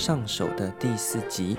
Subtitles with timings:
[0.00, 1.54] 上手的第四集。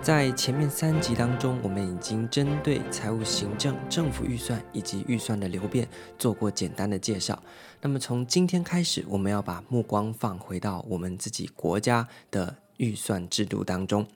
[0.00, 7.42] 在前面三集当中，我们已经针对财务行政、政府预算以及预算的流变做过简单的介绍。
[7.80, 14.06] 那么从今天开始，我们要把目光放回到我们自己国家的预算制度当中。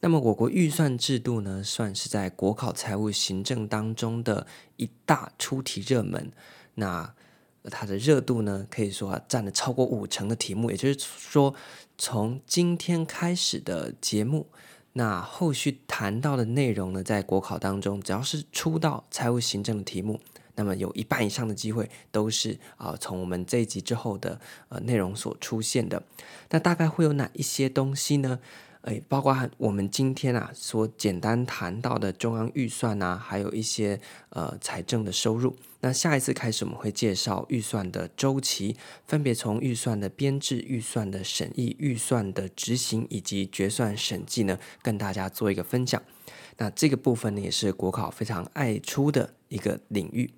[0.00, 4.46] 那么我国预算制度呢，算是在国考财务行政当中的
[4.78, 6.32] 一大出题热门。
[6.74, 7.12] 那
[7.64, 10.70] 它的热度呢，可以说啊，占了超过五成的题目。
[10.70, 11.54] 也就是说，
[11.98, 14.46] 从今天开始的节目，
[14.94, 20.18] 那后续谈到的内容呢，在国考当中，只要是出到财务行政的题目，
[20.54, 26.02] 那么有一半以上的机会都是啊，从我们这一集之后的呃内容所出现的。
[26.48, 28.38] 那大概会有哪一些东西呢？
[28.82, 35.54] 诶，包括我们今天啊所简单谈到的中央预算啊，还有一些呃财政的收入。
[35.82, 46.02] 那下一次开始，我们会介绍预算的周期，分别从预算的编制、预算的审议、预算的执行以及决算审计呢，跟大家做一个分享。
[46.56, 50.30] 那这个部分呢，也是国考非常爱出的一个领域。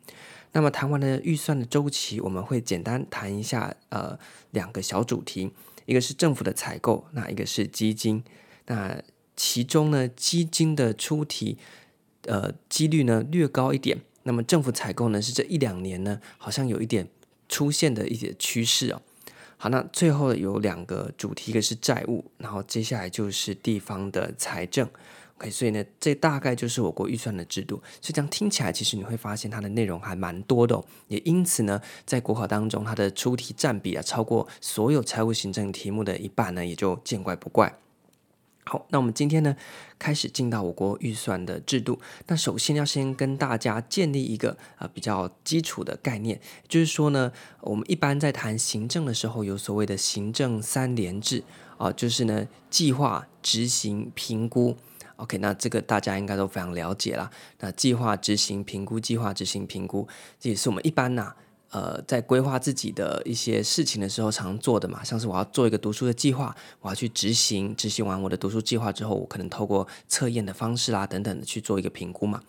[0.52, 4.18] 那么谈完了预算的周期，我们会简单谈一下呃
[4.50, 5.52] 两个小主题。
[5.86, 8.22] 一个是政府的采购，那一个是基金。
[8.66, 9.02] 那
[9.36, 11.58] 其中呢，基金的出题，
[12.26, 13.98] 呃，几率呢略高一点。
[14.24, 17.08] 那么政府采购呢，是这一两年呢，好像有一点
[17.48, 19.02] 出现的一些趋势哦。
[19.56, 24.88] 好，那最后有两个主题，一个是债务，然后接下来就是地方的财政。
[25.38, 27.76] OK，所以呢，这大概就是我国预算的制度。
[28.00, 30.84] 所以这样听起来，其实你会发现它的内容还蛮多的哦。
[31.08, 37.78] 也因此呢，在国考当中，它的出题占比啊，超过所有财务行政题目的一半呢，也就见怪不怪。
[38.64, 39.56] 好，那我们今天呢，
[39.98, 41.98] 开始进到我国预算的制度。
[42.28, 51.42] 那首先要先跟大家建立一个呃比较基础的概念，就是说呢，我们一般在谈行政的时候，有所谓的行政三联制
[51.76, 54.76] 啊，就是呢，计划、执行、评估。
[55.16, 57.30] OK，那这个大家应该都非常了解啦。
[57.60, 60.08] 那计划、执行、评估，计划、执行、评估，
[60.40, 61.34] 这也是我们一般呐、
[61.70, 65.04] 呃，在规划自己的一些事情的时候常做的嘛。
[65.04, 72.42] 像是我要做一个读书的计划，我要去执行，执行完我的读书计划之后，我可能透过测验的方式啦等等的去做一个评估嘛。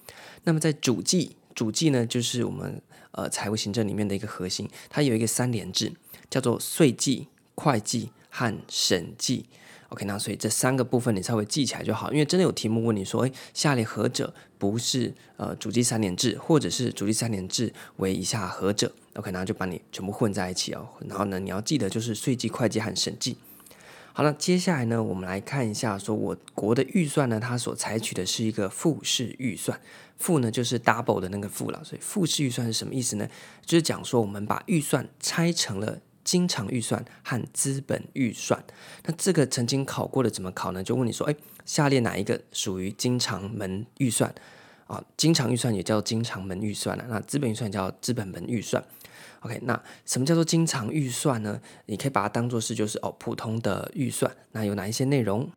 [0.44, 2.82] 那么在主计，主计呢，就是我们
[3.12, 5.94] 呃财务行政里面的一个核心，它有一个三联制，
[6.30, 9.46] 叫做税计、会计和审计。
[9.94, 20.88] OK，那所以这三个部分你稍微记起来就好，因为真的有题目问你说，诶，下列何者不是呃主计三联制，或者是主计三联制为以下何者？OK，那就把你全部混在一起哦。
[21.08, 23.38] 然后呢，你要记得就是税计、会计和审计。
[24.14, 29.80] 好了，接下来呢，我们来看一下，说我国的预算呢，它所采取的是一个复式预算，
[30.18, 33.28] 复呢就是 double 的那个复了，所以复式预算是什么意思呢？
[33.64, 36.02] 就是讲说我们把预算拆成了。
[36.24, 38.64] 经常预算和资本预算，
[39.06, 40.84] 那这个曾经考过的怎么考呢？
[40.84, 41.36] 就问你说，哎，
[41.66, 44.34] 下列哪一个属于经常门预算
[44.88, 45.04] 啊？
[45.18, 48.84] 经常预算也叫经常门预算了，那资本预算叫资本门预算。
[49.42, 51.60] OK，那什么叫做经常预算呢？
[51.88, 55.50] 你可以把它当做是就是哦普通的预算，那有哪一些内容？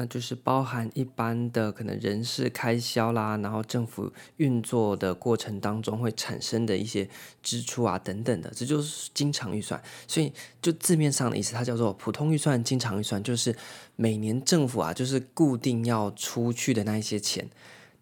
[0.00, 7.10] 那就是包含一般的可能人事开销啦，然后政府运作的过程当中会产生的一些
[7.42, 9.82] 支出啊等等的，这就是经常预算。
[10.06, 10.32] 所以
[10.62, 13.52] 就字面上的意思，它叫做普通预算、经常预算，就是
[13.96, 17.50] 每年政府啊就是固定要出去的那一些钱。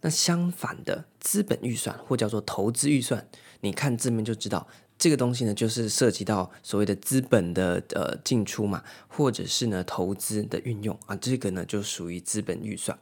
[0.03, 3.27] 那相反的资本预算或叫做投资预算，
[3.63, 4.69] 你看字面就知道。
[4.99, 12.99] 这个东西呢，就是涉及到所谓的资本的呃进出嘛，或者是呢投资的运用啊，这个呢就属于资本预算。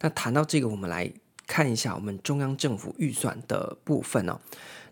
[0.00, 1.10] 那谈到这个，我们来
[1.46, 4.38] 看一下我们中央政府预算的部分哦。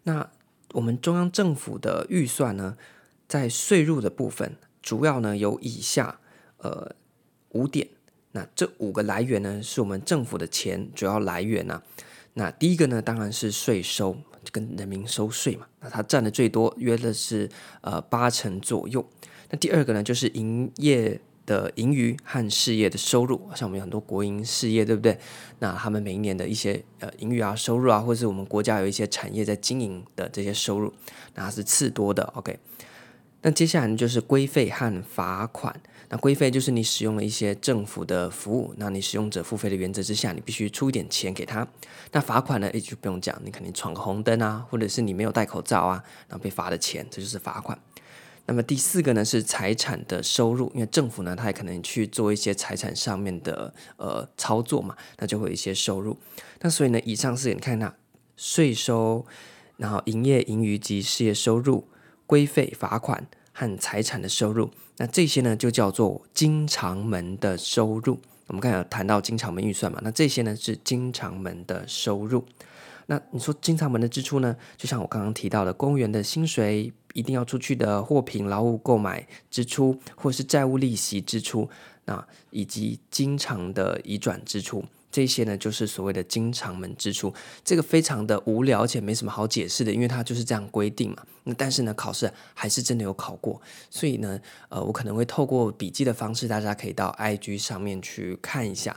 [0.05, 0.31] 那
[0.73, 2.79] 我们中央政府的预算呢，
[3.29, 6.21] 在税入的部分，主要呢有以下
[6.57, 6.95] 呃
[7.51, 7.89] 五点。
[8.33, 11.83] 那这五个来源呢，是我们政府的钱主要来源啊。
[12.33, 14.17] 那第一个呢，当然是税收。
[14.53, 17.49] 跟人民收税嘛，那它占的最多，约的是
[17.81, 19.07] 呃八成左右。
[19.51, 25.17] 那第二个呢，就是营业的盈余和事业的收入，像我们有很多国营事业，对不对？
[25.61, 30.93] 那他们每一年的一些呃盈余啊、收入啊，或者是我们国家有一些产业在经营的这些收入，
[31.35, 32.25] 那是次多的。
[32.35, 32.59] OK，
[33.43, 35.81] 那接下来呢，就是规费和罚款。
[36.09, 41.67] 那规费就是你使用了一些政府的服务，那你使用者付费的原则之下，你必须出一点钱给他。
[42.13, 42.71] 那罚款呢？
[42.73, 47.79] 也就不用讲，你肯定闯个红灯啊，或者是你没有戴口罩啊，然后被罚的钱，这就是罚款。
[48.47, 56.17] 那么第四个呢是财产的收入，因为政府呢，它也可能去做一些财产上面的呃操作嘛，那就会有一些收入。
[56.61, 57.93] 那所以呢，以上是你看那
[58.37, 59.27] 税收，
[59.79, 61.89] 然后营业盈余及事业收入、
[62.27, 63.27] 规费、罚款。
[63.59, 64.71] 和财产的收入。
[64.99, 68.19] 那这些呢，就叫做经常门的收入。
[68.49, 72.45] 我们刚才有谈到经常门预算嘛，那这些呢是经常门的收入。
[73.07, 74.55] 那你说经常门的支出呢？
[74.77, 81.69] 就像我刚刚提到的，公务员的薪水一定要出去的货品、劳务购买支出，或是债务利息支出，
[82.05, 84.85] 那以及经常的移转支出，
[85.17, 87.33] 这些呢就是所谓的经常门支出。
[87.65, 91.25] 这个非常的无聊，而且没什么好解释的，因为它就是这样规定嘛。
[91.45, 93.59] 那但是呢，考试还是真的有考过，
[93.89, 98.95] 所以呢，呃，我可能会透过笔记的方式，大家可以到 IG 上面去看一下。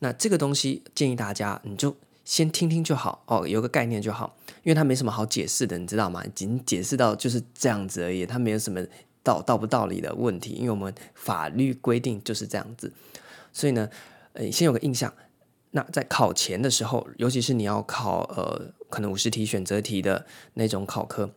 [0.00, 1.96] 那这个东西建议大家，你就。
[2.24, 6.22] 先听听就好哦，有个概念就好，因为它没什么好解释的，你知道吗？
[6.36, 8.80] 仅解释到就是这样子而已，它没有什么
[9.24, 12.92] 道道不道理的问题，因为我们法律规定就是这样子，
[13.52, 13.88] 所以呢，
[14.34, 15.12] 呃，先有个印象。
[15.72, 20.24] 那在考前的时候，尤其是你要考呃可能五十题选择题的
[20.54, 21.30] 那种考科，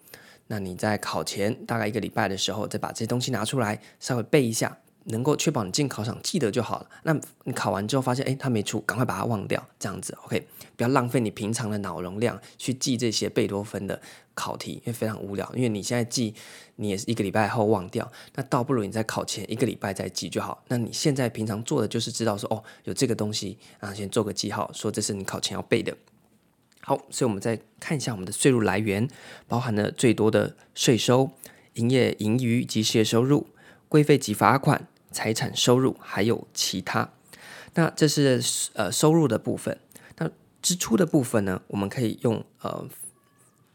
[0.48, 4.78] 那你在考前大概一个礼拜的时候，再把这些东西拿出来稍微背一下。
[5.06, 6.90] 能够确保你进考场记得就好了。
[7.04, 14.02] 那你考完之后发现，诶，他没出，赶快把它忘掉，这样子，OK，不要浪费你平常的脑容量去记这些贝多芬的
[14.34, 15.50] 考题，因为非常无聊。
[15.56, 16.34] 因为你现在记，
[16.78, 20.64] 你也是一个礼拜后忘掉，那倒不如你在考前一个礼拜再记就好。
[20.68, 25.96] 那你现在平常做的就是知道说，哦，有这个东西啊，先做个记号，说这是你考前要背的。
[26.82, 29.08] 好，所以我们再看一下我们的税入来源，
[29.48, 31.32] 包含了最多的税收、
[31.74, 33.48] 营业盈余及事业收入、
[33.88, 34.88] 规费及罚款。
[35.16, 37.10] 财产收入还有其他，
[37.76, 39.80] 那这是呃收入的部分。
[40.18, 40.30] 那
[40.62, 41.62] 支出的部分呢？
[41.68, 42.86] 我们可以用呃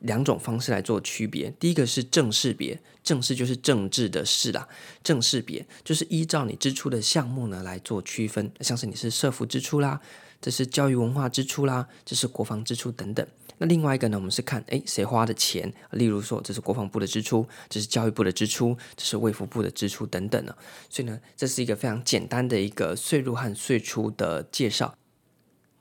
[0.00, 1.50] 两种方式来做区别。
[1.58, 4.68] 第一个是正式别，正式就是政治的事啦。
[5.02, 10.02] 正式别就是依照你支出的项目呢来做区分，像是你是社福支出啦，
[10.40, 13.26] 这是教育文化支出啦，这是国防支出等等。
[13.58, 15.70] 那另外一个呢，我们是看，诶，谁花的钱？
[15.90, 20.56] 例如说，这是国防部的支出，这是教育部的支出，这是卫福部的支出等等呢。
[20.88, 24.94] 所以呢，这是一个非常简单的一个税入和税出的介绍。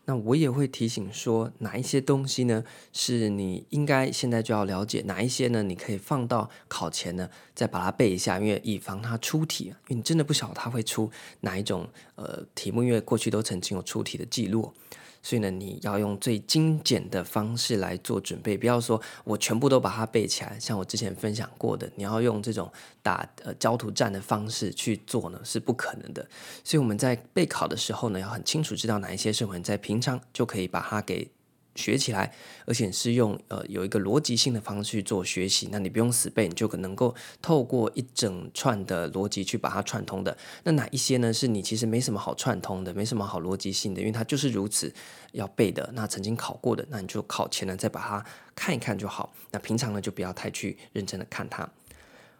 [0.09, 11.11] 那我也会提醒说，哪一些东西呢，是你应该现在就要了解，哪一些呢，你可以放到考前呢，再把它背一下，因为以防它出题，因为你真的不晓得它会出
[11.41, 14.73] 哪一种呃题目，因为过去都曾经有出题的记录。
[15.21, 20.57] 所以呢，你要用最精简的方式来做准备，不要说我全部都把它背起来。
[20.59, 22.71] 像我之前分享过的，你要用这种
[23.01, 26.27] 打呃焦土战的方式去做呢，是不可能的。
[26.63, 31.29] 所以我们在备考的时候呢，要很清楚知道哪一些是我们在平常就可以把它给。
[31.79, 32.31] 学起来，
[32.65, 40.37] 而且是用呃有一个逻辑性的方式做学习，那你不用死背，你就可能够透过一整串的逻辑去把它串通的。
[40.63, 41.33] 那哪一些呢？
[41.33, 44.93] 是你其实没什么好串通的，没什么好逻辑性的，因为它就是如此
[45.31, 45.89] 要背的。
[45.93, 49.33] 那曾经考过的，那你就考前呢再把它看一看就好。
[49.51, 51.69] 那平常呢就不要太去认真的看它。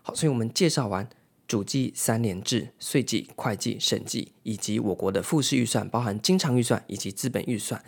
[0.01, 1.07] 好，所以我们介绍完
[1.47, 7.81] 主计三联制、税计、会计、审计，以及我国的复式预算，包含经常预算以及资本预算。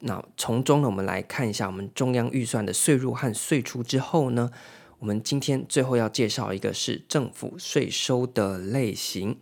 [0.00, 4.50] 那从中呢，我们来看一下我们中央预算的税入和税出之后呢，
[4.98, 9.36] 我们今天最后要介绍一个是政府税收的类型。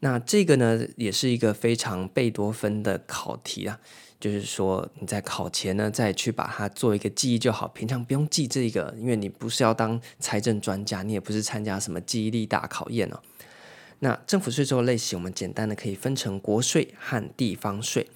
[0.00, 3.78] 那这个呢，也是一个非常贝多芬的考题啊，
[4.20, 13.20] 就是说你在考前呢，再去把它做一个记忆就好，平常不用记这个，因为你不是要当财政专家，你也不是参加什么记忆力大考验哦。
[14.00, 18.08] 那政府税收类型，我们简单的可以分成国税和地方税。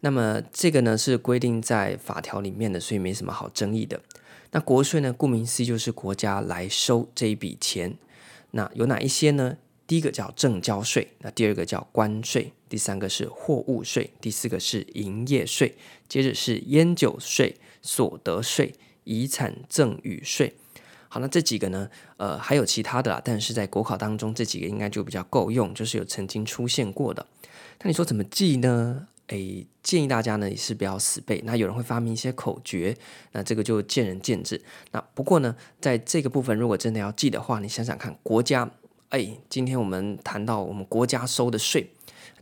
[0.00, 4.00] 那么这个呢是规定在法条里面的，所以没什么好争议的。
[4.52, 7.96] 那国税呢，顾名思义就是国家来收这一笔钱。
[8.52, 9.56] 那有哪一些呢？
[9.86, 15.76] 第一个叫证交税，那第二个叫关税，第三个是货物税，第四个是营业税，
[16.08, 20.54] 接着是烟酒税、所得税、遗产赠与税。
[21.08, 27.26] 好，那这几个呢，呃，还有其他的啦，但是在国考当中，这几个应该就比较够用，就是有曾经出现过的。
[27.80, 29.08] 那你说怎么记呢？
[29.30, 31.40] 诶，建议大家呢也是不要死背。
[31.44, 32.96] 那有人会发明一些口诀，
[33.32, 34.60] 那这个就见仁见智。
[34.90, 38.68] 那不过呢，在这个部分，如果真的要记的话，你想想看，国家，
[39.10, 41.92] 诶，今天我们谈到我们国家收的税，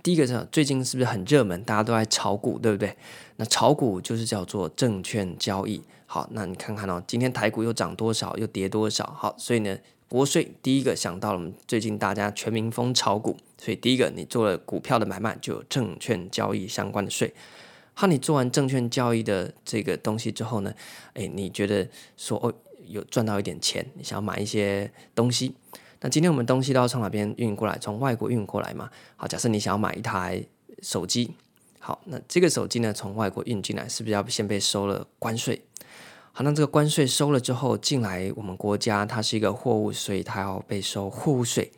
[0.02, 1.62] 第一个是最近是不是很热门？
[1.62, 2.97] 大家都在炒股，对不对？
[3.37, 5.83] 那炒股就是叫做证券交易。
[6.07, 9.04] 好，那你看看哦，今天台股又涨多少，又跌多少？
[9.14, 9.76] 好，所以呢。
[10.09, 17.35] 国税第一个想到了，我们最近大家全民疯炒股，所以第一个你做了股票的买卖，就有证券交易相关的税。
[17.93, 20.73] 好，你做完证券交易的这个东西之后呢，
[21.12, 21.87] 诶，你觉得
[22.17, 22.53] 说哦
[22.87, 25.55] 有赚到一点钱，你想要买一些东西，
[26.00, 27.77] 那今天我们东西都要从哪边运过来？
[27.79, 28.88] 从外国运过来嘛。
[29.17, 30.43] 好，假设你想要买一台
[30.81, 31.35] 手机，
[31.79, 35.61] 好，那这个手机呢从外国运进来，是不是要先被收了关税？
[36.33, 41.73] 好，那这个关税收了之后进来我们国家，它是一个货物，所以它要被收货物税。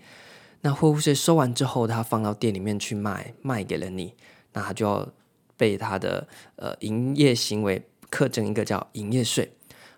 [0.61, 4.13] 那货物税收完之后，它放到店里面去卖，卖给了你，
[4.53, 5.09] 那它就要
[5.57, 9.51] 被它的呃营业行为课征一个叫营业税。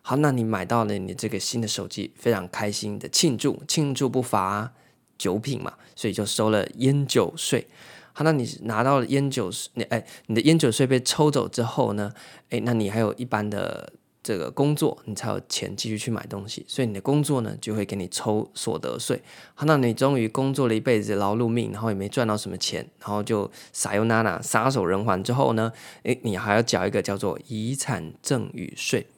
[0.03, 4.73] 好，那你买到了你这个新的手机，非常开心的庆祝，庆祝不乏
[5.19, 7.67] 酒品嘛，所以就收了烟酒税。
[8.13, 12.13] 好，那你拿到了烟酒税，你哎，你的烟酒税被抽走之后呢？
[12.51, 13.93] 哎，那你还有一般的。
[14.23, 19.21] 这个工作，你才有钱继续去买东西，所以你的工作呢，就会给你抽所得税。
[19.55, 25.73] 好，那你终于工作了一辈子劳碌命，然后也没赚到什么钱，然后就撒尤那拉撒手人寰之后呢，
[26.05, 29.09] 诶，你还要缴一个叫做遗产赠与税。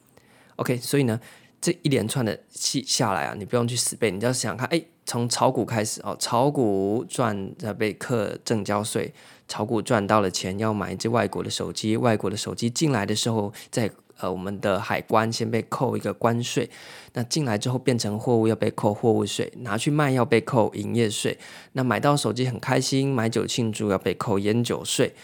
[0.57, 1.21] OK，所以呢，
[1.61, 9.13] 这一连串的戏下来啊，你不用去死背，你就要想看，哎，从炒股开始哦，炒股赚在被课证交税，
[9.47, 13.91] 炒股赚到了钱要买一只外国的手机，外国的手机进来的时候再。
[14.19, 16.69] 呃，我们的海关先被扣一个关税，
[17.13, 21.39] 那进来之后变成货物要被扣货物税，拿去卖要被扣营业税。
[21.73, 25.15] 那买到手机很开心，买酒庆祝要被扣烟酒税。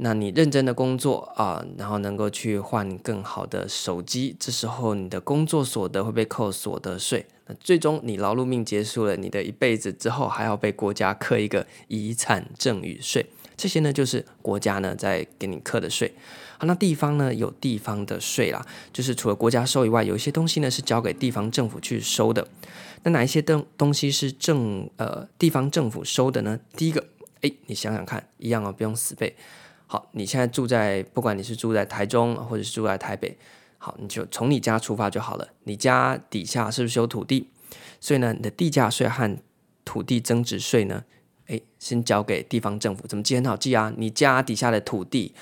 [0.00, 7.26] 那你认真的工作啊，然后能够去换更好的手机，这时候你的工作所得会被扣所得税。
[7.46, 13.26] 那最终你劳碌命结束了，你的一辈子之后还要被国家课一个遗产赠与税。
[13.56, 16.14] 这些呢，就是国家呢在给你课的税。
[16.58, 22.46] 好，那地方呢有地方的税啦，就是除了国家收以外，有一些东西呢是交给地方政府去收的。
[23.04, 26.58] 那哪一些东东西是政呃地方政府收的呢？
[26.76, 27.06] 第一个，
[27.42, 29.36] 哎，你想想看，一样哦，不用死背。
[29.86, 33.38] 好，你现在住在，不管你是住在台中或者是住在台北，
[33.78, 35.48] 好，你就从你家出发就好了。
[35.62, 37.48] 你家底下是不是有土地？
[38.00, 39.38] 所以呢，你的地价税和
[39.84, 41.04] 土地增值税呢？
[41.46, 43.36] 哎，先交给地方政府，怎么记？
[43.36, 43.90] 很好记啊！
[43.96, 45.34] 你家底下的土地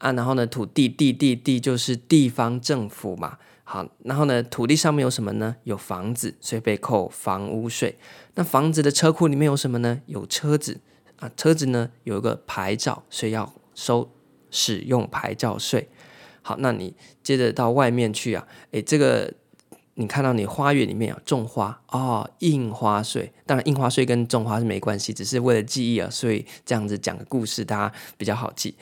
[0.00, 3.38] 啊，然后呢，土地地地地就是地方政府嘛。
[3.62, 5.54] 好，然后呢，土地上面有什么呢？
[5.62, 7.96] 有房子，所以被扣房屋税。
[8.34, 10.00] 那房子的车库里面有什么呢？
[10.06, 10.80] 有车子
[11.20, 14.10] 啊，车子呢有一个牌照，所以要收
[14.50, 15.88] 使用牌照税。
[16.42, 19.34] 好，那你接着到外面去啊，哎，这个。
[19.94, 23.30] 你看到你花园里面啊种花哦，印花税。
[23.44, 28.74] 当然，印花税跟种花是没关系，只是为了记忆啊，所以这样子讲个故事，大家比较好记。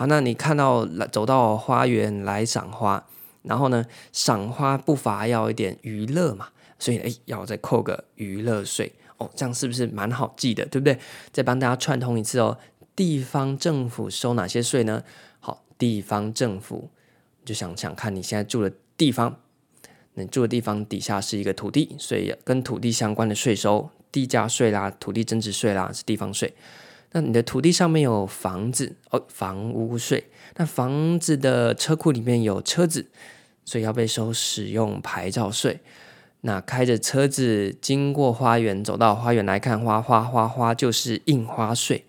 [0.00, 3.04] 好，那你看到走到花园来赏花，
[3.42, 10.98] 然后呢，赏花不乏要一点娱乐嘛，所以诶，要再扣个娱乐税哦，这样是不是蛮好记的，对不对？
[11.30, 12.56] 再帮大家串通一次哦，
[12.96, 15.02] 地方政府收哪些税呢？
[15.38, 16.88] 好，地方政府
[17.44, 19.36] 就想想看你现在住的地方。
[20.14, 26.54] 你住的地方底下是一个土地，所以跟土地相关的税收，地价税啦、土地增值税啦是地方税。
[27.12, 30.24] 那你的土地上面有房子哦，房屋税。
[30.56, 33.06] 那房子的车库里面有车子，
[33.64, 35.80] 所以要被收使用牌照税。
[36.42, 42.04] 那开着车子经过花园，走到花园来看花，花花花就是印花税。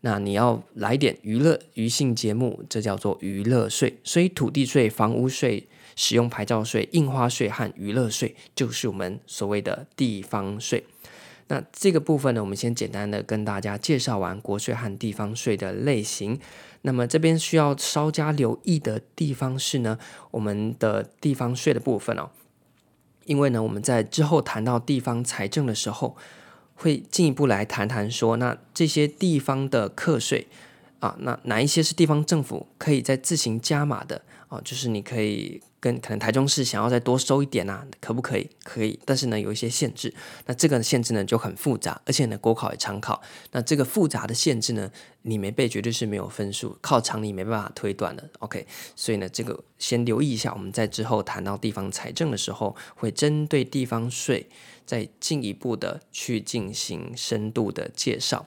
[0.00, 3.98] 那你要来点娱乐娱乐节目，这叫做娱乐税。
[4.04, 5.66] 所以土地税、房屋税。
[5.98, 10.84] 使用牌照税、印花税和娱乐税，就是我们所谓的地方税。
[11.48, 16.38] 那这个部分呢，我们先简单的跟大家介绍完国税和地方税的类型。
[16.82, 19.98] 那么这边需要稍加留意的地方是呢，
[20.30, 22.30] 我们的地方税的部分哦，
[23.24, 26.16] 因为呢，我们在之后谈到地方财政的时候，
[26.74, 30.46] 会进一步来谈谈说，那这些地方的课税
[31.00, 34.22] 啊，那哪一些是地方政府可以再自行加码的？
[34.48, 38.50] 啊，就是你可以跟可能台中市想要再多收一点啊，可不可以？
[38.64, 40.12] 可以，但是呢，有一些限制。
[40.46, 43.22] 那这个限制呢就很复杂，而且呢国考也常考。
[43.52, 44.90] 那这个复杂的限制呢，
[45.22, 48.28] 你没背绝对是没有分数，靠常理没办法推断的。
[48.40, 48.66] OK，
[48.96, 54.48] 所以呢这个先留意一下，我们在之后谈到地方财政的时候，会针对地方税
[54.84, 58.44] 再进一步的去进行深度的介绍。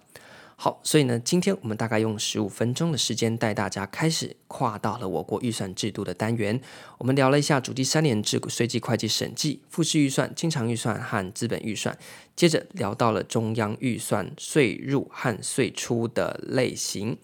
[0.61, 6.59] 好，所以呢，今天我们大概用十五分钟的时间带大家开始跨到了我国预算制度的单元。
[6.97, 11.97] 我们聊了一下主计三联制、税计会计审计、复式预算、经常预算和资本预算，
[12.35, 17.17] 接着聊到了中央预算税入和税出的类型。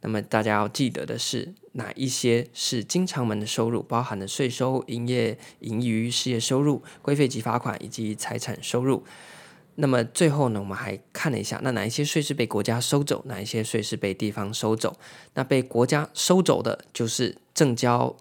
[0.00, 9.04] 那么大家要记得的是，哪一些是经常门的收入，包含了税收、营业盈余、事业收入、规费及罚款以及财产收入。
[9.80, 14.96] 那么最后呢，我们还看了一下，那哪一些税是被国家收走，哪一些税是被地方收走？
[15.34, 18.16] 那被国家收走的就是证交、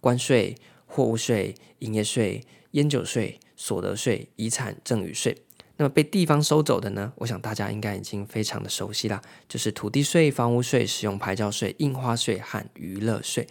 [0.00, 5.36] 关税、货物税、营业税、烟酒税、所得税、遗产赠与税。
[5.76, 13.46] 那么被地方收走的呢，我想大家应该已经非常的熟悉啦，就是土地税、房屋税、使用牌照税、印花税和娱乐税。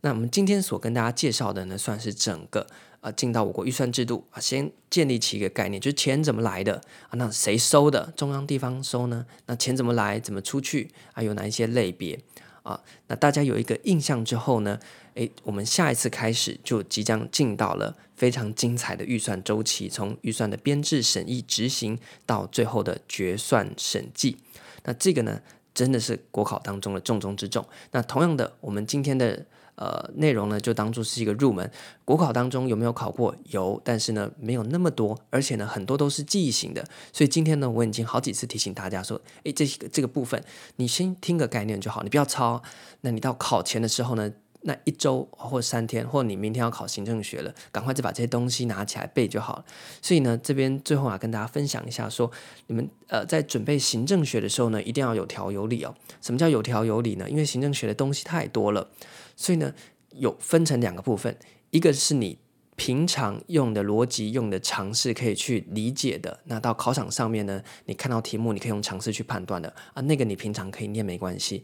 [0.00, 2.66] 那我们今天所跟大家介绍的呢，算是整个。
[3.06, 6.74] 啊进到我国预算制度啊，先建立起一个概念，就是钱怎么来的
[7.08, 7.12] 啊？
[7.12, 8.12] 那谁收的？
[8.16, 9.24] 中央地方收呢？
[9.46, 10.18] 那钱怎么来？
[10.18, 10.90] 怎么出去？
[11.12, 12.18] 还有哪一些类别
[12.64, 12.82] 啊？
[13.06, 14.80] 那大家有一个印象之后呢？
[15.14, 21.96] 诶，我们下一次开始就即将进到了非常精彩的预算周期，从预算的编制、审议、执行
[22.26, 24.36] 到最后的决算审计。
[24.82, 25.40] 那这个呢，
[25.72, 27.64] 真的是国考当中的重中之重。
[27.92, 31.70] 那同样的，我们今天的呃内容呢，就当做是一个入门。
[32.04, 33.34] 国考当中有没有考过？
[33.44, 36.84] 有，但是呢，没有那么多，而且呢，很多都是记忆型的。
[37.12, 40.42] 所以今天呢，我已经好几次提醒大家说，诶，这个这个部分，
[40.76, 42.62] 你先听个概念就好，你不要抄。
[43.02, 49.64] 那你到考前的时候呢，那一周或三天，或你明天要考行政学了，赶快就把这些东西拿起来背就好了。
[50.02, 52.30] 所以呢，这边最后啊，跟大家分享一下，说
[52.66, 55.94] 你们呃在准备行政学的时候呢，一定要有条有理哦。
[56.20, 57.28] 什么叫有条有理呢？
[57.30, 58.88] 因为行政学的东西太多了，
[59.36, 59.72] 所以呢，
[60.10, 61.36] 有分成两个部分，
[61.70, 62.38] 一个是你
[62.74, 71.62] 平常用的逻辑、用的常识可以去理解的，那到考场上面呢，你看到题目，你可以用常识去判断的啊，那个你平常可以念没关系。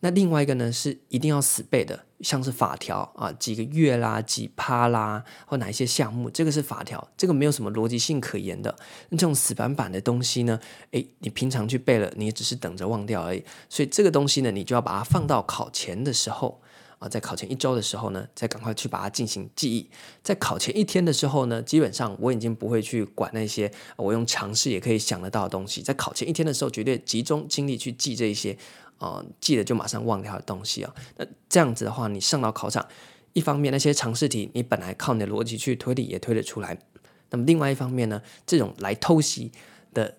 [0.00, 8.76] 那另外一个呢，是一定要死背的，像是法条啊，几个月啦，几趴啦，或哪一些项目，这个是法条，这个没有什么逻辑性可言的。
[9.08, 13.42] 那这种死板板的东西呢，诶，你平常去背了，你也只是等着忘掉而已。
[13.70, 16.60] 所以这个东西呢，你就要把它放到考前的时候
[16.98, 19.88] 啊，在考前一周的时候呢，再赶快去把它进行记忆。
[20.22, 25.82] 在考前一天的时候呢，基本上我已经不会去管那些我用常识也可以想得到的东西。
[25.82, 28.56] 在考前一天的时候，绝对集中精力去记这一些。
[28.98, 30.94] 啊，记得就马上忘掉的东西啊。
[31.18, 32.88] 那这样子的话，你上到考场，
[33.34, 36.78] 一方面那些常识题，你本来靠你的逻辑去推理也推得出来。
[37.28, 39.52] 那么另外一方面呢，这种来偷袭
[39.92, 40.16] 的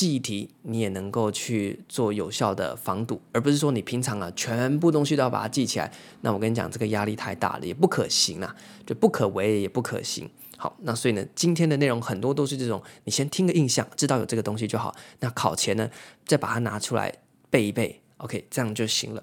[0.00, 5.92] 记忆题，你也能够去做有效的防堵，而不是说你平常啊全部东西都要把它记起来。
[6.22, 10.26] 那我跟你讲，这个压力太大了，也不可行啊，就不可为也不可行。
[10.56, 14.96] 好，那所以呢，今天的内容很多都是这种，你先听个印象，知道有这个东西就好。
[15.18, 15.90] 那考前呢，
[16.24, 17.12] 再把它拿出来。
[17.50, 19.22] 背一背，OK，这样就行了。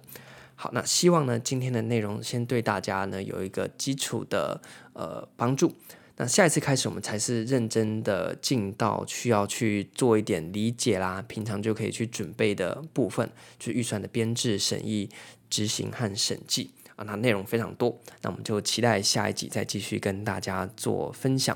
[0.53, 4.61] 好，那希望呢，今天的内容先对大家呢有一个基础的
[4.93, 5.73] 呃帮助。
[6.19, 15.07] 那下一次开始，我们才是认真的进到需要去做一点理解啦，平常就可以去准备的部分，就是预算的编制、审议、
[15.47, 17.05] 执行和审计啊。
[17.05, 21.55] 那内容非常多，那我们就期待下一集再继续跟大家做分享。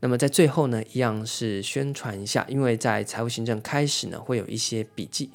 [0.00, 5.28] 那么在最后呢，一样是宣传一下，因为在财务行政开始呢，会有一些笔记。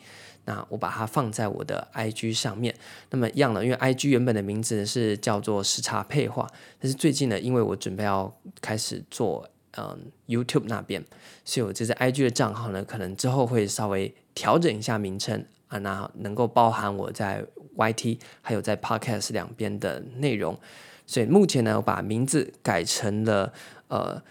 [0.45, 2.73] 那我把它放在我的 IG 上面。
[3.09, 6.47] 那么一样的，因为 IG 原本的名字是叫做时差配话，
[6.79, 11.03] 但是最近呢，因为我准备要开始做嗯 YouTube 那边，
[11.43, 20.57] 所以我这支 IG 的账号呢，可能之后会稍微调整一下名称啊，那能够包含我在 YT 还有在 Podcast 两边的内容。
[21.05, 23.51] 所以目前呢，我把名字改成了
[23.87, 24.21] 呃。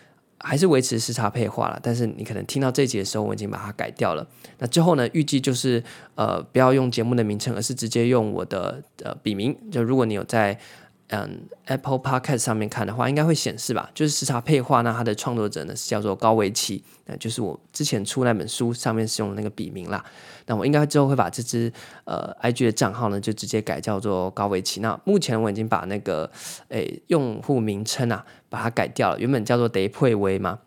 [0.45, 4.27] 还是维持时差配话了，但是你可能听到这节的时候，我已经把它改掉了。
[4.59, 5.83] 那之后呢，预计就是
[6.15, 9.57] 呃，不要用节目的名称，而是直接用我的呃笔名。
[9.73, 10.59] 就如果你有在。
[11.09, 13.91] 嗯，Apple Podcast 上面看的话，应该会显示吧？
[13.95, 20.03] 就是时差配画，那它的创作者呢是叫做高维奇，那就是我之前出那本书上面使用那个笔名啦。
[20.47, 21.73] 那我应该之后会把这支
[22.05, 24.81] 呃 IG 的账号呢，就直接改叫做高维奇。
[24.81, 26.31] 那目前我已经把那个
[26.69, 30.61] 诶用户名称啊，把它改掉了，原本叫做德佩威嘛。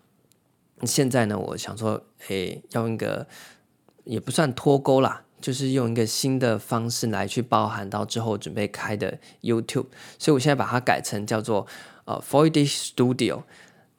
[0.83, 3.25] 现在呢，我想说，诶，要用一个
[4.03, 5.23] 也不算脱钩啦。
[5.39, 11.65] 就是用一个新的方式来去包含到之后准备开的 YouTube，所以我现在把它改成叫做
[12.05, 13.43] 呃 void Studio。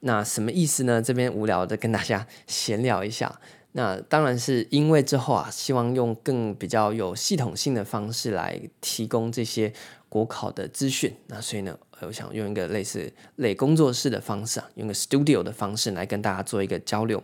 [0.01, 1.03] 那什么意思呢？
[1.03, 3.41] 这边无聊的跟大家闲聊一下。
[3.73, 9.73] 那当然是因为之后啊，希望用更比较有系统性的方式来提供这些
[10.09, 11.15] 国考的资讯。
[11.27, 17.23] 那所以呢，我想用一个类似类工作室的方式啊，用个 Studio 的方式来跟大家做一个交流。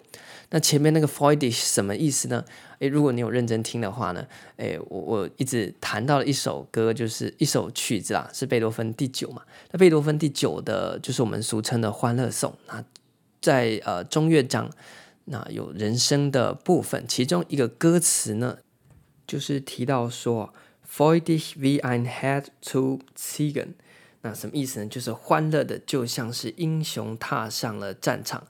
[0.50, 2.44] 那前面那个 Freudish 什么意思呢？
[2.80, 9.42] 诶，如果你有认真听的话呢，诶，我我一直弹到了一首歌，就是一首曲子啊，是贝多芬第九嘛。
[9.70, 12.52] 那贝多芬第九的，就是我们俗称的《欢乐颂》。
[12.66, 12.84] 那
[13.40, 14.70] 在呃中乐章，
[15.26, 18.58] 那有人声的部分，其中一个歌词呢，
[19.26, 20.52] 就是提到说
[20.86, 23.74] Freudig wie ein Held zu ziehen。
[24.24, 24.86] 那什么意思呢？
[24.86, 28.42] 就是欢乐的，就像是英雄踏上了战场。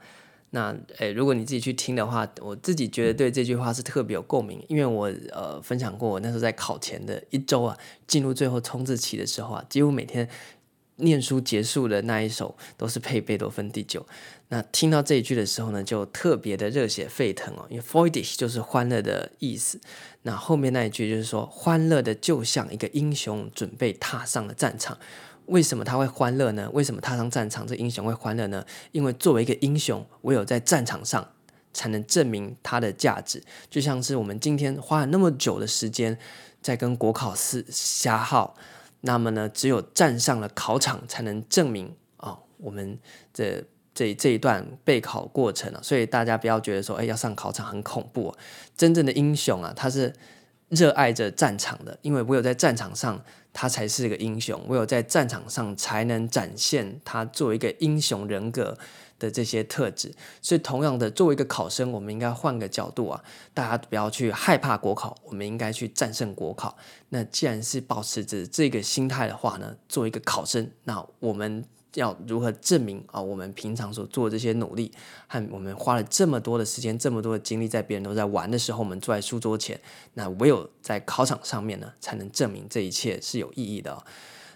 [0.51, 10.29] 那诶，如果你自己去听的话，我自己觉得对这句话是特别有共鸣，因为我呃分享过，我那时候在考前的一周啊，进入最后冲刺期的时候啊，几乎每天
[10.99, 14.07] 念书结束的那一首都是配贝多芬第九。
[14.51, 19.81] 那听到这一句的时候呢，就特别的热血沸腾哦，因为 Freudig 就是欢乐的意思。
[20.23, 24.97] 那后面那一句就是说，欢乐的就像一个英雄准备踏上了战场。
[25.47, 26.71] 为什么他会欢乐呢？
[26.73, 28.65] 为什么踏上战场这英雄会欢乐呢？
[28.93, 31.27] 因为作为一个英雄，唯有在战场上
[31.73, 33.43] 才能证明他的价值。
[33.69, 36.19] 就像是我们今天花了那么久的时间
[36.63, 38.55] 在跟国考试瞎耗，
[39.03, 42.99] 那么呢，只有站上了考场才能证明啊、我们
[43.33, 43.63] 这
[43.95, 45.81] 这这一段备考过程啊。
[45.83, 48.35] 所以大家不要觉得说，哎，要上考场很恐怖、
[48.77, 50.15] 真正的英雄啊，他是
[50.75, 53.23] 热爱着战场的，因为唯有在战场上。
[53.57, 58.77] 他才是个英雄，唯有在战场上才能展现他作为一个英雄人格
[59.17, 60.13] 的这些特质。
[60.43, 63.23] 所以，同样的，作为一个考生，我们应该换个角度啊，
[63.55, 66.77] 大家不要去害怕国考，我们应该去战胜国考。
[67.11, 71.65] 那既然是保持着这个心态的话呢，作为一个考生，那我们。
[71.95, 73.21] 要如何证明啊？
[73.21, 74.93] 我们平常所做的这些努力，
[75.27, 79.81] 和我们花了这么多的时间、这么多的精力，在别人都在玩的时候，我们坐在书桌前，
[80.15, 84.05] 那唯有在考场上面呢，才能证明这一切是有意义的哦。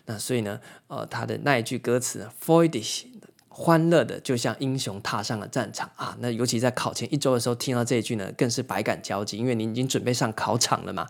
[0.06, 6.16] 那所以呢，呃，他的那一句歌词 f r e u d i s h 欢乐的，就像英雄踏上了战场啊。
[6.20, 11.08] 那尤其在考前一周的时候，听到这一句呢，更是百感交集，因为你已经准备上考场了嘛。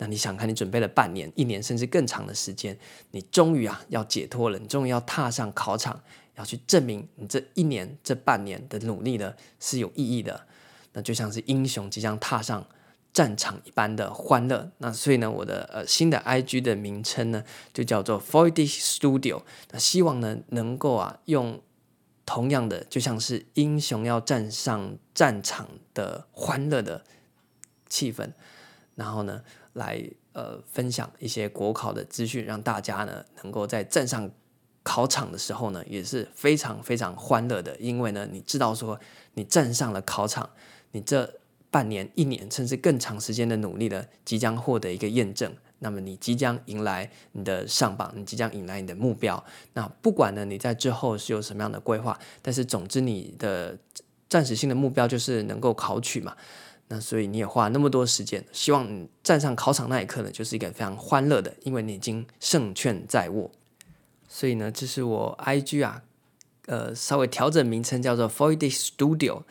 [0.00, 2.78] 那你想看，你准备了半年、一年，甚至更长的时间，
[3.10, 6.00] 你终于啊要解脱了，你终于要踏上考场，
[6.36, 10.46] 要去证明你这一年、这半年的努力呢是有意义的。
[10.92, 12.64] 那就像是英雄即将踏上
[13.12, 14.70] 战场一般的欢乐。
[14.78, 17.42] 那所以呢，我的呃新的 IG 的名称呢
[17.74, 19.42] 就叫做 Freudig Studio。
[19.72, 21.60] 那希望呢能够啊用
[22.24, 27.02] 同样的，就像是英雄要站上战场的欢乐的
[27.88, 28.30] 气氛，
[28.94, 29.42] 然后呢。
[29.78, 34.30] 来呃分享一些国考的资讯，让大家呢能够在站上
[34.82, 38.98] 考场的时候呢也是非常非常欢乐的，因为呢你知道说
[39.34, 40.50] 你站上了考场，
[40.92, 49.42] 你这半年、一年甚至更长时间的努力呢即将获得一个验证，那么你即将迎来你的上榜，你即将迎来你的目标。
[49.74, 53.78] 那不管呢你在之后是有什么样的规划，但是总之你的
[54.28, 56.34] 暂时性的目标就是能够考取嘛。
[56.88, 63.50] 那所以你也花那么多时间，希望你站上考场那一刻呢，就是一个非常欢乐的，因为你已经胜券在握。
[64.26, 66.02] 所以呢，这是我 IG 啊，
[66.66, 69.42] 呃，稍微调整名称叫做 foid Studio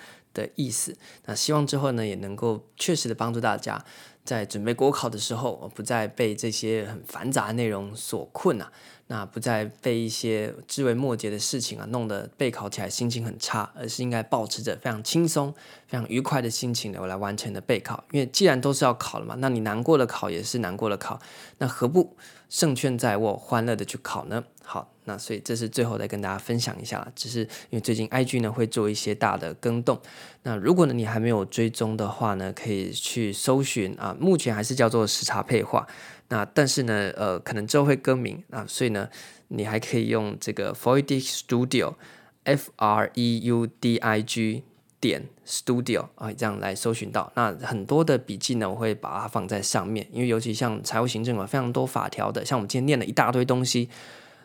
[0.41, 0.95] 的意思。
[1.26, 3.84] 那希望之后呢，也能够确实的帮助大家，
[4.23, 8.71] 在准备国考的时候，不再被这些很繁杂的内容所困啊。
[9.10, 15.54] 那不再被一些枝微末节的事情啊弄得备考起来心情很差，而是应该保持着非常轻松、
[15.88, 18.04] 非常愉快的心情来完成的备考。
[18.12, 21.21] 因为既然都是要考了嘛，那你难过的考也是难过的考，
[21.60, 22.17] 那何不
[22.49, 24.43] 胜券在握，欢乐的去考呢？
[24.63, 27.12] 好，那所以这是最后再跟大家分享一下了。
[27.15, 29.99] 只是因为最近 IG 呢会做一些大的更动，
[30.43, 35.88] 那如果呢你还没有追踪的话呢，可以去搜寻啊，目前还是叫做时差配画。
[36.29, 39.10] 那但是呢，呃，可能之后会更名啊，所以呢，
[39.47, 44.63] 你还可以用这个 Freudig Studio，F R E U D I G
[44.99, 47.31] 点 Studio 啊，这样来搜寻到。
[47.36, 53.89] 那很多的笔记呢，我会把它放在上面，因为尤其像财务行政有非常多法条的，像我们今天念了一大堆东西。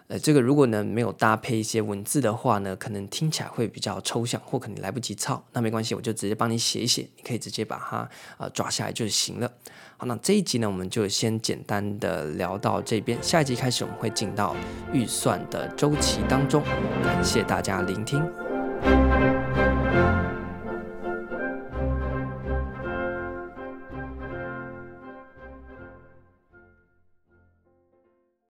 [0.08, 5.42] 呃，这个如果呢没有搭配一些文字的话呢，可能听起来会比较抽象，或可能来不及抄。
[5.52, 9.50] 那没关系，我就直接帮你写一写，你可以直接把它呃抓下来就行了。
[9.96, 13.16] 好，那这一集呢，我们就先简单的聊到这边。
[13.22, 14.54] 下一集开始，我们会进到
[14.92, 16.62] 预算的周期当中。
[17.02, 18.41] 感谢大家聆听。